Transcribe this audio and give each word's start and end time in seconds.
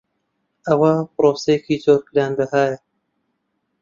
ئەوە 0.67 0.93
پرۆسەیەکی 1.15 1.81
زۆر 1.85 1.99
گرانبەهایە. 2.11 2.77